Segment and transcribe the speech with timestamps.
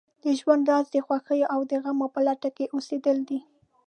[0.23, 3.39] د ژوند راز د خوښیو او غمو په لټه کې اوسېدل دي.